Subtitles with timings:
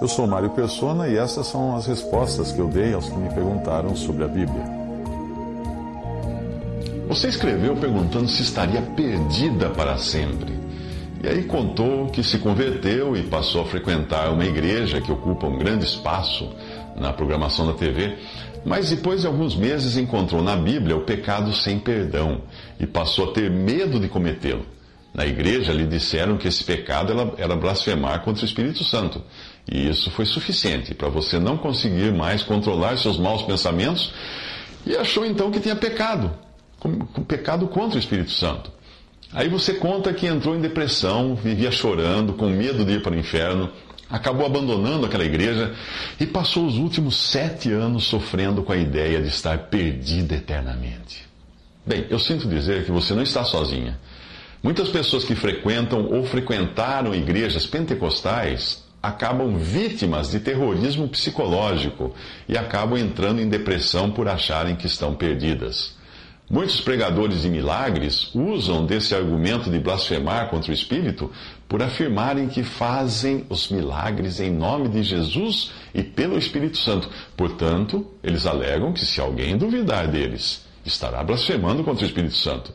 [0.00, 3.28] Eu sou Mário Persona e essas são as respostas que eu dei aos que me
[3.34, 4.62] perguntaram sobre a Bíblia.
[7.08, 10.52] Você escreveu perguntando se estaria perdida para sempre.
[11.20, 15.58] E aí contou que se converteu e passou a frequentar uma igreja que ocupa um
[15.58, 16.48] grande espaço
[16.94, 18.16] na programação da TV,
[18.64, 22.42] mas depois de alguns meses encontrou na Bíblia o pecado sem perdão
[22.78, 24.77] e passou a ter medo de cometê-lo.
[25.14, 29.22] Na igreja lhe disseram que esse pecado era blasfemar contra o Espírito Santo.
[29.70, 34.12] E isso foi suficiente para você não conseguir mais controlar seus maus pensamentos
[34.86, 36.32] e achou então que tinha pecado,
[37.26, 38.70] pecado contra o Espírito Santo.
[39.32, 43.18] Aí você conta que entrou em depressão, vivia chorando, com medo de ir para o
[43.18, 43.70] inferno,
[44.08, 45.74] acabou abandonando aquela igreja
[46.18, 51.28] e passou os últimos sete anos sofrendo com a ideia de estar perdida eternamente.
[51.84, 53.98] Bem, eu sinto dizer que você não está sozinha.
[54.62, 62.12] Muitas pessoas que frequentam ou frequentaram igrejas pentecostais acabam vítimas de terrorismo psicológico
[62.48, 65.96] e acabam entrando em depressão por acharem que estão perdidas.
[66.50, 71.30] Muitos pregadores de milagres usam desse argumento de blasfemar contra o Espírito
[71.68, 77.10] por afirmarem que fazem os milagres em nome de Jesus e pelo Espírito Santo.
[77.36, 82.72] Portanto, eles alegam que se alguém duvidar deles, estará blasfemando contra o Espírito Santo.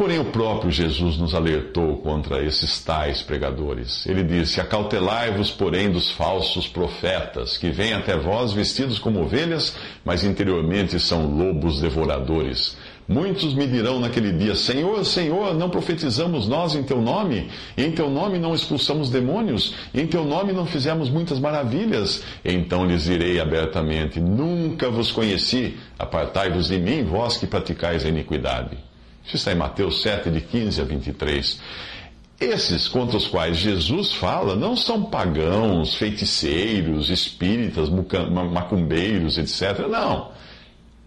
[0.00, 4.06] Porém, o próprio Jesus nos alertou contra esses tais pregadores.
[4.06, 10.24] Ele disse: Acautelai-vos, porém, dos falsos profetas, que vêm até vós vestidos como ovelhas, mas
[10.24, 12.78] interiormente são lobos devoradores.
[13.06, 17.50] Muitos me dirão naquele dia: Senhor, Senhor, não profetizamos nós em teu nome?
[17.76, 19.74] Em teu nome não expulsamos demônios?
[19.92, 22.24] Em teu nome não fizemos muitas maravilhas?
[22.42, 25.76] Então lhes direi abertamente: Nunca vos conheci.
[25.98, 28.89] Apartai-vos de mim, vós que praticais a iniquidade.
[29.24, 31.60] Isso está em Mateus 7, de 15 a 23.
[32.40, 39.86] Esses contra os quais Jesus fala não são pagãos, feiticeiros, espíritas, macumbeiros, etc.
[39.88, 40.30] Não.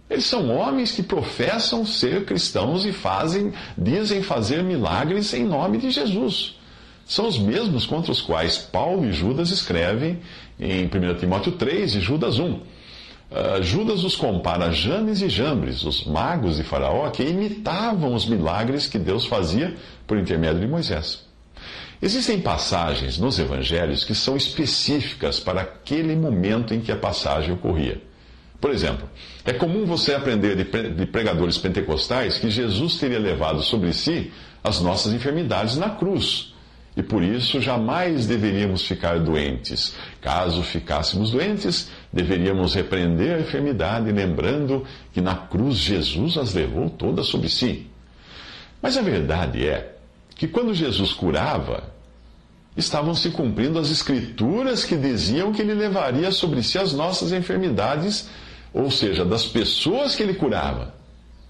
[0.10, 5.90] Eles são homens que professam ser cristãos e fazem, dizem fazer milagres em nome de
[5.90, 6.56] Jesus.
[7.06, 10.20] São os mesmos contra os quais Paulo e Judas escrevem
[10.60, 12.60] em 1 Timóteo 3 e Judas 1.
[13.34, 18.28] Uh, Judas os compara a Janes e Jambres, os magos de Faraó, que imitavam os
[18.28, 21.26] milagres que Deus fazia por intermédio de Moisés.
[22.00, 28.00] Existem passagens nos evangelhos que são específicas para aquele momento em que a passagem ocorria.
[28.62, 29.10] Por exemplo,
[29.44, 34.32] é comum você aprender de pregadores pentecostais que Jesus teria levado sobre si
[34.64, 36.54] as nossas enfermidades na cruz
[36.96, 39.96] e por isso jamais deveríamos ficar doentes.
[40.22, 47.26] Caso ficássemos doentes, deveríamos repreender a enfermidade, lembrando que na cruz Jesus as levou todas
[47.26, 47.88] sobre si.
[48.82, 49.96] Mas a verdade é
[50.36, 51.92] que quando Jesus curava,
[52.78, 58.30] estavam se cumprindo as escrituras que diziam que ele levaria sobre si as nossas enfermidades,
[58.74, 60.94] ou seja, das pessoas que ele curava.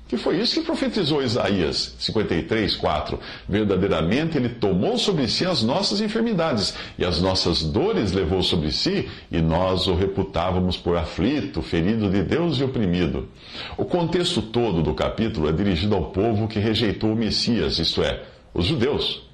[0.08, 3.20] Que foi isso que profetizou Isaías 53, 4.
[3.48, 9.10] Verdadeiramente ele tomou sobre si as nossas enfermidades e as nossas dores levou sobre si,
[9.32, 13.28] e nós o reputávamos por aflito, ferido de Deus e oprimido.
[13.78, 18.24] O contexto todo do capítulo é dirigido ao povo que rejeitou o Messias, isto é,
[18.54, 19.33] os judeus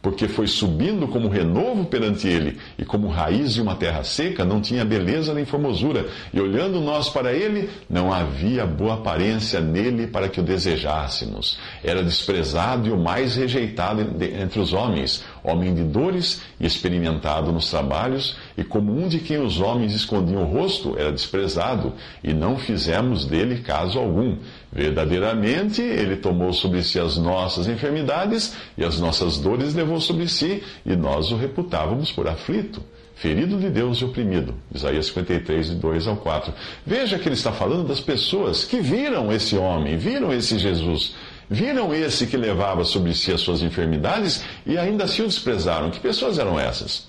[0.00, 4.60] porque foi subindo como renovo perante ele, e como raiz de uma terra seca, não
[4.60, 10.28] tinha beleza nem formosura, e olhando nós para ele, não havia boa aparência nele para
[10.28, 11.58] que o desejássemos.
[11.82, 17.70] Era desprezado e o mais rejeitado entre os homens, homem de dores e experimentado nos
[17.70, 21.92] trabalhos, e como um de quem os homens escondiam o rosto, era desprezado,
[22.22, 24.36] e não fizemos dele caso algum.
[24.72, 30.62] Verdadeiramente, ele tomou sobre si as nossas enfermidades e as nossas dores levou sobre si,
[30.84, 32.82] e nós o reputávamos por aflito,
[33.14, 34.54] ferido de Deus e oprimido.
[34.72, 36.52] Isaías 53, de 2 ao 4.
[36.86, 41.14] Veja que ele está falando das pessoas que viram esse homem, viram esse Jesus,
[41.48, 45.90] viram esse que levava sobre si as suas enfermidades e ainda assim o desprezaram.
[45.90, 47.08] Que pessoas eram essas?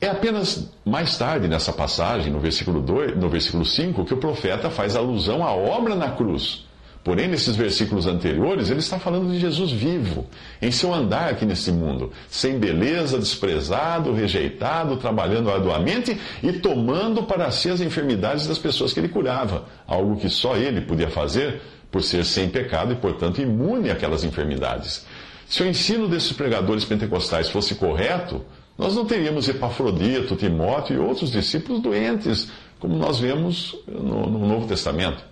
[0.00, 4.68] É apenas mais tarde nessa passagem, no versículo, 2, no versículo 5, que o profeta
[4.68, 6.64] faz alusão à obra na cruz.
[7.04, 10.26] Porém, nesses versículos anteriores, ele está falando de Jesus vivo,
[10.60, 17.50] em seu andar aqui nesse mundo, sem beleza, desprezado, rejeitado, trabalhando arduamente e tomando para
[17.50, 21.60] si as enfermidades das pessoas que ele curava, algo que só ele podia fazer
[21.92, 25.06] por ser sem pecado e, portanto, imune àquelas enfermidades.
[25.46, 28.42] Se o ensino desses pregadores pentecostais fosse correto,
[28.78, 32.50] nós não teríamos Epafrodito, Timóteo e outros discípulos doentes,
[32.80, 35.22] como nós vemos no, no Novo Testamento.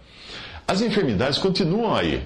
[0.68, 2.22] As enfermidades continuam aí.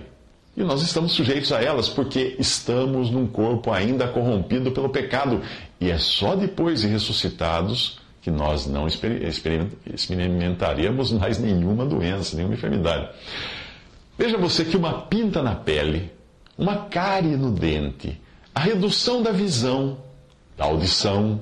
[0.57, 5.43] E nós estamos sujeitos a elas porque estamos num corpo ainda corrompido pelo pecado.
[5.81, 13.09] E é só depois de ressuscitados que nós não experimentaríamos mais nenhuma doença, nenhuma enfermidade.
[14.16, 16.12] Veja você que uma pinta na pele,
[16.56, 18.20] uma cárie no dente,
[18.55, 19.99] a redução da visão,
[20.56, 21.40] da audição,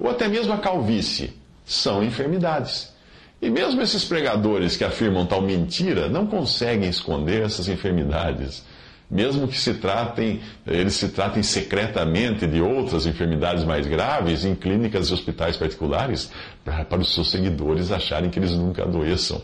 [0.00, 1.34] ou até mesmo a calvície,
[1.64, 2.94] são enfermidades.
[3.40, 8.64] E mesmo esses pregadores que afirmam tal mentira não conseguem esconder essas enfermidades.
[9.10, 15.10] Mesmo que se tratem, eles se tratem secretamente de outras enfermidades mais graves em clínicas
[15.10, 16.30] e hospitais particulares,
[16.64, 19.40] para, os seus seguidores acharem que eles nunca adoeçam.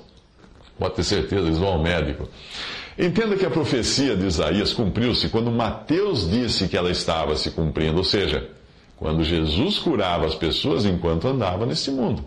[0.83, 2.29] Pode ter certeza, eles vão ao médico.
[2.99, 7.99] Entenda que a profecia de Isaías cumpriu-se quando Mateus disse que ela estava se cumprindo,
[7.99, 8.51] ou seja,
[8.97, 12.25] quando Jesus curava as pessoas enquanto andava nesse mundo.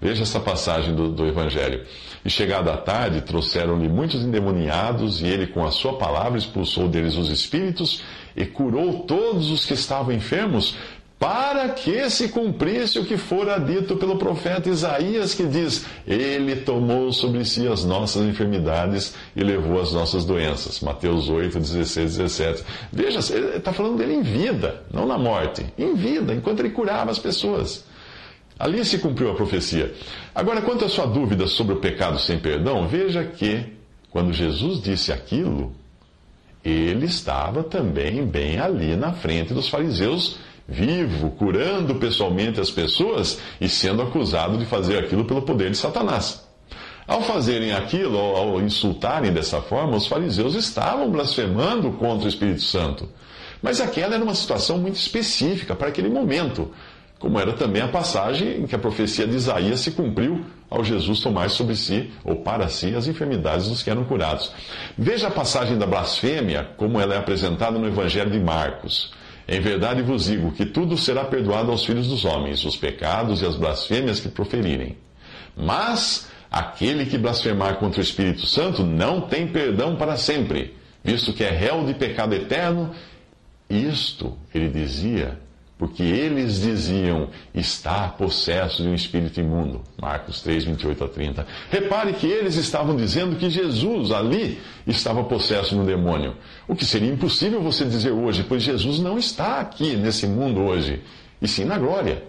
[0.00, 1.84] Veja essa passagem do, do Evangelho.
[2.24, 7.14] E chegada a tarde, trouxeram-lhe muitos endemoniados, e ele, com a sua palavra, expulsou deles
[7.14, 8.02] os espíritos
[8.34, 10.76] e curou todos os que estavam enfermos,
[11.18, 17.12] para que se cumprisse o que fora dito pelo profeta Isaías, que diz: Ele tomou
[17.12, 20.80] sobre si as nossas enfermidades e levou as nossas doenças.
[20.80, 22.64] Mateus 8, 16, 17.
[22.92, 25.66] Veja, ele está falando dele em vida, não na morte.
[25.76, 27.84] Em vida, enquanto ele curava as pessoas.
[28.56, 29.92] Ali se cumpriu a profecia.
[30.34, 33.64] Agora, quanto à sua dúvida sobre o pecado sem perdão, veja que,
[34.10, 35.72] quando Jesus disse aquilo,
[36.64, 40.38] ele estava também bem ali na frente dos fariseus,
[40.68, 46.46] vivo, curando pessoalmente as pessoas e sendo acusado de fazer aquilo pelo poder de Satanás.
[47.06, 53.08] Ao fazerem aquilo, ao insultarem dessa forma, os fariseus estavam blasfemando contra o Espírito Santo.
[53.62, 56.70] Mas aquela era uma situação muito específica para aquele momento
[57.18, 61.20] como era também a passagem em que a profecia de Isaías se cumpriu ao Jesus
[61.20, 64.52] tomar sobre si, ou para si, as enfermidades dos que eram curados.
[64.96, 69.12] Veja a passagem da blasfêmia, como ela é apresentada no Evangelho de Marcos.
[69.48, 73.46] Em verdade vos digo que tudo será perdoado aos filhos dos homens, os pecados e
[73.46, 74.98] as blasfêmias que proferirem.
[75.56, 81.42] Mas aquele que blasfemar contra o Espírito Santo não tem perdão para sempre, visto que
[81.42, 82.94] é réu de pecado eterno.
[83.70, 85.38] Isto, ele dizia,
[85.78, 89.80] porque eles diziam, está possesso de um espírito imundo.
[90.00, 91.46] Marcos 3, 28 a 30.
[91.70, 96.34] Repare que eles estavam dizendo que Jesus ali estava possesso de um demônio.
[96.66, 101.00] O que seria impossível você dizer hoje, pois Jesus não está aqui nesse mundo hoje,
[101.40, 102.24] e sim na glória.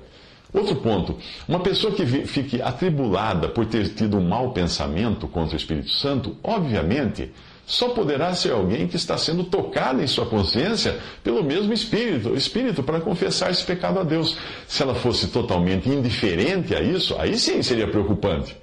[0.53, 1.17] Outro ponto:
[1.47, 6.37] uma pessoa que fique atribulada por ter tido um mau pensamento contra o Espírito Santo,
[6.43, 7.31] obviamente
[7.69, 12.81] só poderá ser alguém que está sendo tocado em sua consciência pelo mesmo Espírito, Espírito
[12.81, 14.35] para confessar esse pecado a Deus.
[14.67, 18.57] Se ela fosse totalmente indiferente a isso, aí sim seria preocupante,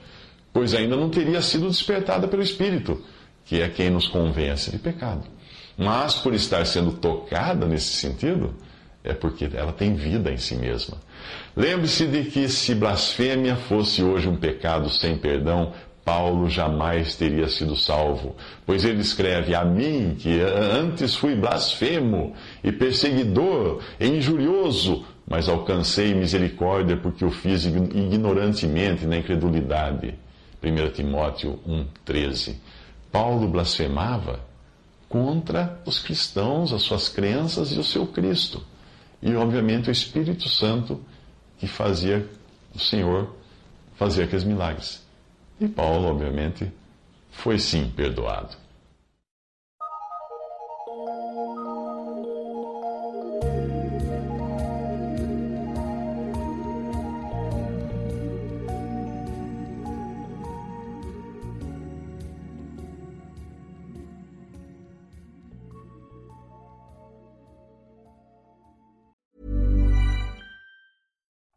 [0.52, 3.00] pois ainda não teria sido despertada pelo Espírito,
[3.44, 5.22] que é quem nos convence de pecado.
[5.78, 8.56] Mas por estar sendo tocada nesse sentido,
[9.04, 10.96] é porque ela tem vida em si mesma.
[11.54, 15.72] Lembre-se de que se blasfêmia fosse hoje um pecado sem perdão,
[16.06, 22.32] Paulo jamais teria sido salvo, pois ele escreve: A mim, que antes fui blasfemo
[22.62, 30.14] e perseguidor e injurioso, mas alcancei misericórdia porque o fiz ignorantemente na incredulidade.
[30.62, 32.54] 1 Timóteo 1,13.
[33.10, 34.38] Paulo blasfemava
[35.08, 38.62] contra os cristãos, as suas crenças e o seu Cristo.
[39.20, 41.00] E, obviamente, o Espírito Santo
[41.58, 42.24] que fazia
[42.72, 43.34] o Senhor
[43.96, 45.05] fazer aqueles milagres.
[45.60, 46.70] E Paulo, obviamente,
[47.30, 48.56] foi sim perdoado.